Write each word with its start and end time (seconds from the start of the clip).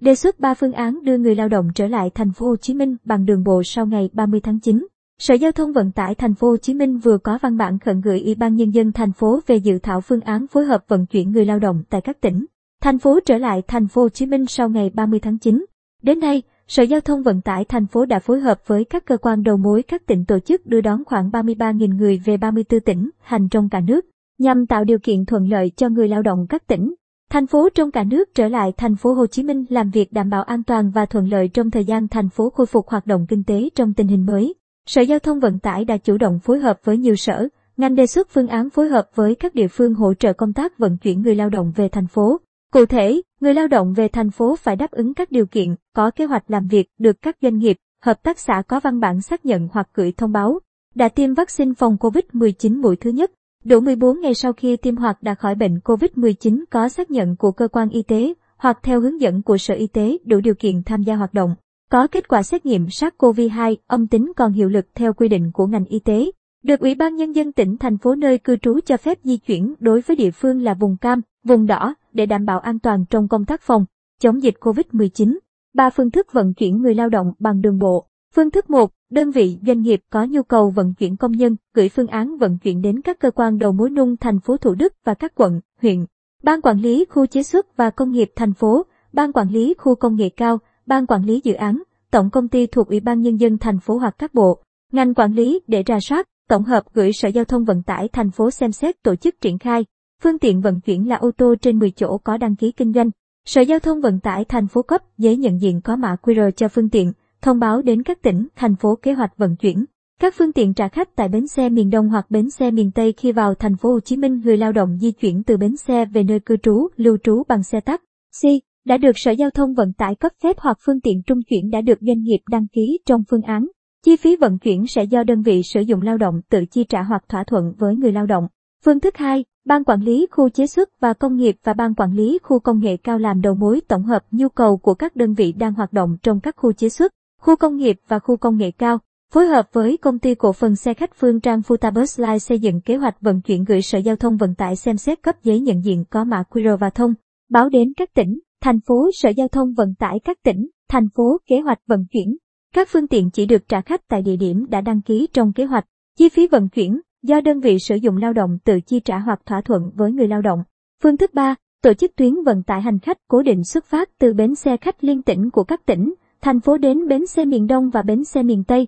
đề 0.00 0.14
xuất 0.14 0.40
3 0.40 0.54
phương 0.54 0.72
án 0.72 0.98
đưa 1.02 1.18
người 1.18 1.34
lao 1.34 1.48
động 1.48 1.68
trở 1.74 1.86
lại 1.86 2.10
thành 2.14 2.32
phố 2.32 2.46
Hồ 2.46 2.56
Chí 2.56 2.74
Minh 2.74 2.96
bằng 3.04 3.24
đường 3.24 3.44
bộ 3.44 3.62
sau 3.62 3.86
ngày 3.86 4.10
30 4.12 4.40
tháng 4.40 4.60
9. 4.60 4.86
Sở 5.18 5.34
Giao 5.34 5.52
thông 5.52 5.72
Vận 5.72 5.92
tải 5.92 6.14
thành 6.14 6.34
phố 6.34 6.48
Hồ 6.48 6.56
Chí 6.56 6.74
Minh 6.74 6.98
vừa 6.98 7.18
có 7.18 7.38
văn 7.42 7.56
bản 7.56 7.78
khẩn 7.78 8.00
gửi 8.00 8.22
Ủy 8.22 8.34
ban 8.34 8.54
nhân 8.54 8.70
dân 8.70 8.92
thành 8.92 9.12
phố 9.12 9.40
về 9.46 9.56
dự 9.56 9.78
thảo 9.78 10.00
phương 10.00 10.20
án 10.20 10.46
phối 10.46 10.64
hợp 10.64 10.84
vận 10.88 11.06
chuyển 11.06 11.32
người 11.32 11.44
lao 11.44 11.58
động 11.58 11.82
tại 11.90 12.00
các 12.00 12.20
tỉnh, 12.20 12.46
thành 12.82 12.98
phố 12.98 13.20
trở 13.26 13.38
lại 13.38 13.62
thành 13.68 13.88
phố 13.88 14.02
Hồ 14.02 14.08
Chí 14.08 14.26
Minh 14.26 14.46
sau 14.46 14.68
ngày 14.68 14.90
30 14.94 15.20
tháng 15.20 15.38
9. 15.38 15.64
Đến 16.02 16.20
nay, 16.20 16.42
Sở 16.68 16.82
Giao 16.82 17.00
thông 17.00 17.22
Vận 17.22 17.40
tải 17.40 17.64
thành 17.64 17.86
phố 17.86 18.04
đã 18.06 18.18
phối 18.18 18.40
hợp 18.40 18.60
với 18.66 18.84
các 18.84 19.04
cơ 19.04 19.16
quan 19.16 19.42
đầu 19.42 19.56
mối 19.56 19.82
các 19.82 20.06
tỉnh 20.06 20.24
tổ 20.24 20.38
chức 20.38 20.66
đưa 20.66 20.80
đón 20.80 21.04
khoảng 21.04 21.30
33.000 21.30 21.96
người 21.96 22.20
về 22.24 22.36
34 22.36 22.80
tỉnh, 22.80 23.10
hành 23.20 23.48
trong 23.48 23.68
cả 23.68 23.80
nước, 23.80 24.06
nhằm 24.38 24.66
tạo 24.66 24.84
điều 24.84 24.98
kiện 24.98 25.24
thuận 25.24 25.48
lợi 25.48 25.70
cho 25.76 25.88
người 25.88 26.08
lao 26.08 26.22
động 26.22 26.46
các 26.48 26.66
tỉnh, 26.66 26.94
thành 27.30 27.46
phố 27.46 27.68
trong 27.74 27.90
cả 27.90 28.04
nước 28.04 28.34
trở 28.34 28.48
lại 28.48 28.72
thành 28.76 28.96
phố 28.96 29.12
Hồ 29.12 29.26
Chí 29.26 29.42
Minh 29.42 29.64
làm 29.68 29.90
việc 29.90 30.12
đảm 30.12 30.30
bảo 30.30 30.42
an 30.42 30.62
toàn 30.62 30.90
và 30.90 31.06
thuận 31.06 31.28
lợi 31.28 31.48
trong 31.48 31.70
thời 31.70 31.84
gian 31.84 32.08
thành 32.08 32.28
phố 32.28 32.50
khôi 32.50 32.66
phục 32.66 32.88
hoạt 32.88 33.06
động 33.06 33.26
kinh 33.28 33.44
tế 33.44 33.68
trong 33.74 33.94
tình 33.94 34.08
hình 34.08 34.26
mới. 34.26 34.54
Sở 34.86 35.02
Giao 35.02 35.18
thông 35.18 35.40
Vận 35.40 35.58
tải 35.58 35.84
đã 35.84 35.96
chủ 35.96 36.18
động 36.18 36.38
phối 36.38 36.58
hợp 36.58 36.78
với 36.84 36.98
nhiều 36.98 37.16
sở, 37.16 37.48
ngành 37.76 37.94
đề 37.94 38.06
xuất 38.06 38.28
phương 38.30 38.48
án 38.48 38.70
phối 38.70 38.88
hợp 38.88 39.08
với 39.14 39.34
các 39.34 39.54
địa 39.54 39.68
phương 39.68 39.94
hỗ 39.94 40.14
trợ 40.14 40.32
công 40.32 40.52
tác 40.52 40.78
vận 40.78 40.96
chuyển 40.96 41.22
người 41.22 41.34
lao 41.34 41.50
động 41.50 41.72
về 41.76 41.88
thành 41.88 42.06
phố. 42.06 42.40
Cụ 42.72 42.86
thể, 42.86 43.20
người 43.40 43.54
lao 43.54 43.68
động 43.68 43.92
về 43.92 44.08
thành 44.08 44.30
phố 44.30 44.56
phải 44.56 44.76
đáp 44.76 44.90
ứng 44.90 45.14
các 45.14 45.30
điều 45.30 45.46
kiện, 45.46 45.74
có 45.96 46.10
kế 46.10 46.24
hoạch 46.24 46.50
làm 46.50 46.66
việc, 46.66 46.88
được 46.98 47.22
các 47.22 47.36
doanh 47.42 47.58
nghiệp, 47.58 47.76
hợp 48.04 48.22
tác 48.22 48.38
xã 48.38 48.62
có 48.68 48.80
văn 48.80 49.00
bản 49.00 49.22
xác 49.22 49.46
nhận 49.46 49.68
hoặc 49.72 49.88
gửi 49.94 50.12
thông 50.12 50.32
báo, 50.32 50.58
đã 50.94 51.08
tiêm 51.08 51.34
vaccine 51.34 51.72
phòng 51.78 51.96
COVID-19 52.00 52.80
mũi 52.80 52.96
thứ 52.96 53.10
nhất, 53.10 53.30
đủ 53.64 53.80
14 53.80 54.20
ngày 54.20 54.34
sau 54.34 54.52
khi 54.52 54.76
tiêm 54.76 54.96
hoặc 54.96 55.22
đã 55.22 55.34
khỏi 55.34 55.54
bệnh 55.54 55.78
COVID-19 55.84 56.64
có 56.70 56.88
xác 56.88 57.10
nhận 57.10 57.36
của 57.36 57.52
cơ 57.52 57.68
quan 57.68 57.88
y 57.88 58.02
tế 58.02 58.34
hoặc 58.56 58.78
theo 58.82 59.00
hướng 59.00 59.20
dẫn 59.20 59.42
của 59.42 59.58
Sở 59.58 59.74
Y 59.74 59.86
tế 59.86 60.18
đủ 60.24 60.40
điều 60.40 60.54
kiện 60.54 60.82
tham 60.82 61.02
gia 61.02 61.16
hoạt 61.16 61.34
động, 61.34 61.54
có 61.90 62.06
kết 62.06 62.28
quả 62.28 62.42
xét 62.42 62.66
nghiệm 62.66 62.86
SARS-CoV-2 62.86 63.76
âm 63.86 64.06
tính 64.06 64.32
còn 64.36 64.52
hiệu 64.52 64.68
lực 64.68 64.86
theo 64.94 65.12
quy 65.12 65.28
định 65.28 65.50
của 65.52 65.66
ngành 65.66 65.84
y 65.84 65.98
tế, 65.98 66.30
được 66.62 66.80
Ủy 66.80 66.94
ban 66.94 67.16
Nhân 67.16 67.32
dân 67.32 67.52
tỉnh 67.52 67.76
thành 67.76 67.98
phố 67.98 68.14
nơi 68.14 68.38
cư 68.38 68.56
trú 68.56 68.80
cho 68.86 68.96
phép 68.96 69.18
di 69.24 69.36
chuyển 69.36 69.74
đối 69.78 70.00
với 70.00 70.16
địa 70.16 70.30
phương 70.30 70.62
là 70.62 70.74
vùng 70.74 70.96
cam, 70.96 71.20
vùng 71.44 71.66
đỏ 71.66 71.94
để 72.12 72.26
đảm 72.26 72.44
bảo 72.44 72.58
an 72.58 72.78
toàn 72.78 73.04
trong 73.10 73.28
công 73.28 73.44
tác 73.44 73.62
phòng, 73.62 73.84
chống 74.20 74.42
dịch 74.42 74.54
COVID-19. 74.60 75.38
Ba 75.74 75.90
phương 75.90 76.10
thức 76.10 76.32
vận 76.32 76.54
chuyển 76.54 76.82
người 76.82 76.94
lao 76.94 77.08
động 77.08 77.32
bằng 77.38 77.60
đường 77.60 77.78
bộ. 77.78 78.06
Phương 78.34 78.50
thức 78.50 78.70
1, 78.70 78.90
đơn 79.10 79.30
vị 79.30 79.58
doanh 79.66 79.80
nghiệp 79.82 80.00
có 80.10 80.24
nhu 80.24 80.42
cầu 80.42 80.70
vận 80.70 80.94
chuyển 80.94 81.16
công 81.16 81.32
nhân, 81.32 81.56
gửi 81.74 81.88
phương 81.88 82.06
án 82.06 82.36
vận 82.36 82.58
chuyển 82.58 82.82
đến 82.82 83.00
các 83.00 83.18
cơ 83.20 83.30
quan 83.30 83.58
đầu 83.58 83.72
mối 83.72 83.90
nung 83.90 84.16
thành 84.16 84.40
phố 84.40 84.56
Thủ 84.56 84.74
Đức 84.74 84.94
và 85.04 85.14
các 85.14 85.32
quận, 85.34 85.60
huyện. 85.82 86.06
Ban 86.42 86.60
quản 86.60 86.80
lý 86.80 87.04
khu 87.10 87.26
chế 87.26 87.42
xuất 87.42 87.76
và 87.76 87.90
công 87.90 88.10
nghiệp 88.10 88.30
thành 88.36 88.52
phố, 88.52 88.82
ban 89.12 89.32
quản 89.32 89.48
lý 89.48 89.74
khu 89.78 89.94
công 89.94 90.16
nghệ 90.16 90.28
cao, 90.28 90.58
ban 90.86 91.06
quản 91.06 91.24
lý 91.24 91.40
dự 91.44 91.52
án, 91.52 91.82
tổng 92.10 92.30
công 92.30 92.48
ty 92.48 92.66
thuộc 92.66 92.88
Ủy 92.88 93.00
ban 93.00 93.20
nhân 93.20 93.36
dân 93.36 93.58
thành 93.58 93.80
phố 93.80 93.98
hoặc 93.98 94.14
các 94.18 94.34
bộ, 94.34 94.62
ngành 94.92 95.14
quản 95.14 95.32
lý 95.32 95.60
để 95.66 95.82
ra 95.82 95.98
soát, 96.00 96.28
tổng 96.48 96.64
hợp 96.64 96.82
gửi 96.94 97.12
Sở 97.12 97.28
Giao 97.28 97.44
thông 97.44 97.64
Vận 97.64 97.82
tải 97.82 98.08
thành 98.08 98.30
phố 98.30 98.50
xem 98.50 98.72
xét 98.72 99.02
tổ 99.02 99.16
chức 99.16 99.40
triển 99.40 99.58
khai. 99.58 99.84
Phương 100.22 100.38
tiện 100.38 100.60
vận 100.60 100.80
chuyển 100.80 101.08
là 101.08 101.16
ô 101.16 101.30
tô 101.36 101.54
trên 101.62 101.78
10 101.78 101.90
chỗ 101.90 102.18
có 102.18 102.36
đăng 102.36 102.56
ký 102.56 102.72
kinh 102.72 102.92
doanh. 102.92 103.10
Sở 103.46 103.60
Giao 103.60 103.78
thông 103.78 104.00
Vận 104.00 104.20
tải 104.20 104.44
thành 104.44 104.66
phố 104.66 104.82
cấp 104.82 105.02
giấy 105.18 105.36
nhận 105.36 105.60
diện 105.60 105.80
có 105.80 105.96
mã 105.96 106.16
QR 106.22 106.50
cho 106.50 106.68
phương 106.68 106.88
tiện, 106.88 107.12
thông 107.42 107.58
báo 107.58 107.82
đến 107.82 108.02
các 108.02 108.22
tỉnh, 108.22 108.48
thành 108.56 108.76
phố 108.76 108.98
kế 109.02 109.12
hoạch 109.12 109.36
vận 109.36 109.56
chuyển. 109.56 109.84
Các 110.20 110.34
phương 110.38 110.52
tiện 110.52 110.74
trả 110.74 110.88
khách 110.88 111.16
tại 111.16 111.28
bến 111.28 111.46
xe 111.46 111.68
miền 111.68 111.90
Đông 111.90 112.08
hoặc 112.08 112.26
bến 112.30 112.50
xe 112.50 112.70
miền 112.70 112.90
Tây 112.90 113.12
khi 113.12 113.32
vào 113.32 113.54
thành 113.54 113.76
phố 113.76 113.92
Hồ 113.92 114.00
Chí 114.00 114.16
Minh 114.16 114.40
người 114.44 114.56
lao 114.56 114.72
động 114.72 114.98
di 115.00 115.12
chuyển 115.12 115.42
từ 115.42 115.56
bến 115.56 115.76
xe 115.76 116.04
về 116.04 116.22
nơi 116.22 116.40
cư 116.40 116.56
trú, 116.56 116.88
lưu 116.96 117.16
trú 117.22 117.42
bằng 117.48 117.62
xe 117.62 117.80
taxi 117.80 118.60
đã 118.84 118.96
được 118.96 119.18
Sở 119.18 119.30
Giao 119.30 119.50
thông 119.50 119.74
Vận 119.74 119.92
tải 119.92 120.14
cấp 120.14 120.32
phép 120.42 120.56
hoặc 120.58 120.78
phương 120.86 121.00
tiện 121.00 121.22
trung 121.26 121.42
chuyển 121.42 121.70
đã 121.70 121.80
được 121.80 121.98
doanh 122.00 122.22
nghiệp 122.22 122.40
đăng 122.50 122.66
ký 122.68 122.98
trong 123.06 123.22
phương 123.30 123.42
án. 123.42 123.66
Chi 124.04 124.16
phí 124.16 124.36
vận 124.36 124.58
chuyển 124.58 124.86
sẽ 124.86 125.04
do 125.04 125.22
đơn 125.22 125.42
vị 125.42 125.62
sử 125.62 125.80
dụng 125.80 126.02
lao 126.02 126.18
động 126.18 126.40
tự 126.50 126.64
chi 126.70 126.84
trả 126.84 127.02
hoặc 127.02 127.24
thỏa 127.28 127.44
thuận 127.44 127.72
với 127.78 127.96
người 127.96 128.12
lao 128.12 128.26
động. 128.26 128.48
Phương 128.84 129.00
thức 129.00 129.16
2, 129.16 129.44
Ban 129.64 129.84
quản 129.84 130.02
lý 130.02 130.26
khu 130.30 130.48
chế 130.48 130.66
xuất 130.66 130.88
và 131.00 131.12
công 131.12 131.36
nghiệp 131.36 131.56
và 131.64 131.72
ban 131.72 131.94
quản 131.94 132.12
lý 132.12 132.38
khu 132.42 132.58
công 132.58 132.80
nghệ 132.80 132.96
cao 132.96 133.18
làm 133.18 133.40
đầu 133.40 133.54
mối 133.54 133.80
tổng 133.88 134.02
hợp 134.02 134.22
nhu 134.30 134.48
cầu 134.48 134.76
của 134.76 134.94
các 134.94 135.16
đơn 135.16 135.34
vị 135.34 135.52
đang 135.52 135.74
hoạt 135.74 135.92
động 135.92 136.16
trong 136.22 136.40
các 136.40 136.54
khu 136.56 136.72
chế 136.72 136.88
xuất, 136.88 137.12
khu 137.40 137.56
công 137.56 137.76
nghiệp 137.76 137.96
và 138.08 138.18
khu 138.18 138.36
công 138.36 138.56
nghệ 138.56 138.70
cao. 138.70 138.98
Phối 139.32 139.46
hợp 139.46 139.68
với 139.72 139.96
công 139.96 140.18
ty 140.18 140.34
cổ 140.34 140.52
phần 140.52 140.76
xe 140.76 140.94
khách 140.94 141.14
Phương 141.14 141.40
Trang 141.40 141.60
Futabus 141.60 142.26
Line 142.26 142.38
xây 142.38 142.58
dựng 142.58 142.80
kế 142.80 142.96
hoạch 142.96 143.20
vận 143.20 143.40
chuyển 143.40 143.64
gửi 143.64 143.82
Sở 143.82 143.98
Giao 143.98 144.16
thông 144.16 144.36
Vận 144.36 144.54
tải 144.54 144.76
xem 144.76 144.96
xét 144.96 145.22
cấp 145.22 145.36
giấy 145.42 145.60
nhận 145.60 145.84
diện 145.84 146.04
có 146.10 146.24
mã 146.24 146.42
QR 146.50 146.76
và 146.76 146.90
thông, 146.90 147.14
báo 147.50 147.68
đến 147.68 147.92
các 147.96 148.14
tỉnh, 148.14 148.38
thành 148.62 148.80
phố 148.86 149.10
Sở 149.12 149.28
Giao 149.28 149.48
thông 149.48 149.74
Vận 149.74 149.94
tải 149.94 150.20
các 150.24 150.38
tỉnh, 150.44 150.68
thành 150.88 151.08
phố 151.14 151.38
kế 151.46 151.60
hoạch 151.60 151.78
vận 151.86 152.06
chuyển. 152.12 152.36
Các 152.74 152.88
phương 152.90 153.08
tiện 153.08 153.30
chỉ 153.30 153.46
được 153.46 153.68
trả 153.68 153.80
khách 153.80 154.08
tại 154.08 154.22
địa 154.22 154.36
điểm 154.36 154.66
đã 154.68 154.80
đăng 154.80 155.02
ký 155.02 155.28
trong 155.32 155.52
kế 155.52 155.64
hoạch. 155.64 155.84
Chi 156.18 156.28
phí 156.28 156.46
vận 156.46 156.68
chuyển 156.68 157.00
do 157.22 157.40
đơn 157.40 157.60
vị 157.60 157.78
sử 157.78 157.94
dụng 157.94 158.16
lao 158.16 158.32
động 158.32 158.58
tự 158.64 158.80
chi 158.80 159.00
trả 159.00 159.18
hoặc 159.18 159.40
thỏa 159.46 159.60
thuận 159.60 159.82
với 159.94 160.12
người 160.12 160.28
lao 160.28 160.42
động. 160.42 160.62
Phương 161.02 161.16
thức 161.16 161.34
3, 161.34 161.54
tổ 161.82 161.94
chức 161.94 162.16
tuyến 162.16 162.34
vận 162.46 162.62
tải 162.62 162.82
hành 162.82 162.98
khách 162.98 163.18
cố 163.28 163.42
định 163.42 163.64
xuất 163.64 163.84
phát 163.84 164.08
từ 164.18 164.32
bến 164.32 164.54
xe 164.54 164.76
khách 164.76 165.04
liên 165.04 165.22
tỉnh 165.22 165.50
của 165.50 165.64
các 165.64 165.86
tỉnh, 165.86 166.14
thành 166.40 166.60
phố 166.60 166.78
đến 166.78 167.08
bến 167.08 167.26
xe 167.26 167.44
miền 167.44 167.66
Đông 167.66 167.90
và 167.90 168.02
bến 168.02 168.24
xe 168.24 168.42
miền 168.42 168.64
Tây. 168.64 168.86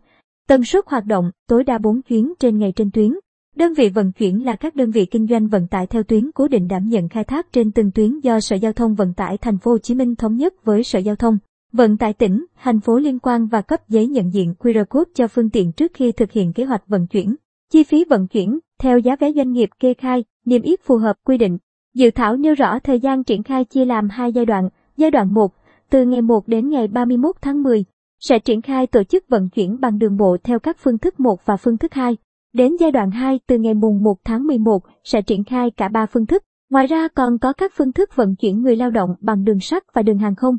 Tần 0.48 0.64
suất 0.64 0.84
hoạt 0.86 1.06
động 1.06 1.30
tối 1.48 1.64
đa 1.64 1.78
4 1.78 2.02
chuyến 2.02 2.32
trên 2.38 2.58
ngày 2.58 2.72
trên 2.76 2.90
tuyến. 2.90 3.12
Đơn 3.56 3.74
vị 3.74 3.88
vận 3.88 4.12
chuyển 4.12 4.44
là 4.44 4.56
các 4.56 4.76
đơn 4.76 4.90
vị 4.90 5.06
kinh 5.06 5.26
doanh 5.26 5.48
vận 5.48 5.66
tải 5.66 5.86
theo 5.86 6.02
tuyến 6.02 6.30
cố 6.34 6.48
định 6.48 6.68
đảm 6.68 6.88
nhận 6.88 7.08
khai 7.08 7.24
thác 7.24 7.52
trên 7.52 7.72
từng 7.72 7.91
tuyến 7.91 8.20
do 8.20 8.41
Sở 8.41 8.56
Giao 8.56 8.72
thông 8.72 8.94
Vận 8.94 9.14
tải 9.14 9.38
Thành 9.38 9.58
phố 9.58 9.70
Hồ 9.70 9.78
Chí 9.78 9.94
Minh 9.94 10.16
thống 10.16 10.36
nhất 10.36 10.64
với 10.64 10.82
Sở 10.82 10.98
Giao 10.98 11.16
thông 11.16 11.38
Vận 11.72 11.96
tải 11.96 12.12
tỉnh, 12.12 12.44
thành 12.62 12.80
phố 12.80 12.98
liên 12.98 13.18
quan 13.18 13.46
và 13.46 13.62
cấp 13.62 13.88
giấy 13.88 14.06
nhận 14.06 14.32
diện 14.32 14.54
QR 14.58 14.84
code 14.84 15.10
cho 15.14 15.28
phương 15.28 15.50
tiện 15.50 15.72
trước 15.72 15.92
khi 15.94 16.12
thực 16.12 16.32
hiện 16.32 16.52
kế 16.52 16.64
hoạch 16.64 16.88
vận 16.88 17.06
chuyển. 17.06 17.34
Chi 17.72 17.82
phí 17.82 18.04
vận 18.04 18.28
chuyển 18.28 18.58
theo 18.80 18.98
giá 18.98 19.16
vé 19.16 19.32
doanh 19.32 19.52
nghiệp 19.52 19.70
kê 19.80 19.94
khai, 19.94 20.24
niêm 20.44 20.62
yết 20.62 20.80
phù 20.82 20.96
hợp 20.96 21.16
quy 21.24 21.38
định. 21.38 21.58
Dự 21.94 22.10
thảo 22.10 22.36
nêu 22.36 22.54
rõ 22.54 22.78
thời 22.78 23.00
gian 23.00 23.24
triển 23.24 23.42
khai 23.42 23.64
chia 23.64 23.84
làm 23.84 24.08
hai 24.08 24.32
giai 24.32 24.46
đoạn. 24.46 24.68
Giai 24.96 25.10
đoạn 25.10 25.34
1, 25.34 25.52
từ 25.92 26.04
ngày 26.04 26.22
1 26.22 26.48
đến 26.48 26.69
ngày 26.69 26.88
31 26.88 27.36
tháng 27.41 27.62
10, 27.62 27.84
sẽ 28.20 28.38
triển 28.38 28.62
khai 28.62 28.86
tổ 28.86 29.03
chức 29.04 29.25
vận 29.28 29.48
chuyển 29.48 29.80
bằng 29.80 29.98
đường 29.98 30.16
bộ 30.16 30.36
theo 30.44 30.58
các 30.58 30.76
phương 30.80 30.98
thức 30.98 31.20
1 31.20 31.47
và 31.47 31.56
phương 31.56 31.78
thức 31.78 31.94
2. 31.94 32.16
Đến 32.53 32.76
giai 32.80 32.92
đoạn 32.92 33.10
2 33.10 33.41
từ 33.47 33.58
ngày 33.58 33.75
mùng 33.75 34.03
1 34.03 34.14
tháng 34.25 34.47
11 34.47 34.82
sẽ 35.04 35.22
triển 35.22 35.44
khai 35.44 35.70
cả 35.70 35.88
3 35.88 36.06
phương 36.06 36.26
thức. 36.26 36.42
Ngoài 36.70 36.86
ra 36.86 37.08
còn 37.08 37.38
có 37.38 37.53
các 37.53 37.72
phương 37.76 37.92
thức 37.92 38.16
vận 38.16 38.36
chuyển 38.36 38.62
người 38.62 38.76
lao 38.76 38.91
động 38.91 39.14
bằng 39.20 39.44
đường 39.44 39.60
sắt 39.60 39.82
và 39.94 40.03
đường 40.03 40.19
hàng 40.19 40.34
không. 40.34 40.56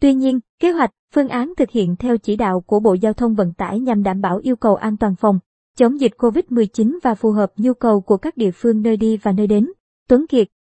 Tuy 0.00 0.14
nhiên, 0.14 0.40
kế 0.60 0.72
hoạch, 0.72 0.90
phương 1.14 1.28
án 1.28 1.52
thực 1.56 1.70
hiện 1.70 1.96
theo 1.96 2.16
chỉ 2.18 2.36
đạo 2.36 2.60
của 2.60 2.80
Bộ 2.80 2.94
Giao 2.94 3.12
thông 3.12 3.34
Vận 3.34 3.52
tải 3.52 3.80
nhằm 3.80 4.02
đảm 4.02 4.20
bảo 4.20 4.38
yêu 4.42 4.56
cầu 4.56 4.74
an 4.74 4.96
toàn 4.96 5.14
phòng, 5.16 5.38
chống 5.76 6.00
dịch 6.00 6.12
COVID-19 6.18 6.98
và 7.02 7.14
phù 7.14 7.30
hợp 7.30 7.52
nhu 7.56 7.74
cầu 7.74 8.00
của 8.00 8.16
các 8.16 8.36
địa 8.36 8.50
phương 8.50 8.82
nơi 8.82 8.96
đi 8.96 9.16
và 9.16 9.32
nơi 9.32 9.46
đến. 9.46 9.66
Tuấn 10.08 10.26
Kiệt 10.26 10.48